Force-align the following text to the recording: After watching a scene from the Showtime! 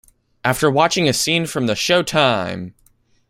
After 0.43 0.71
watching 0.71 1.07
a 1.07 1.13
scene 1.13 1.45
from 1.45 1.67
the 1.67 1.75
Showtime! 1.75 2.73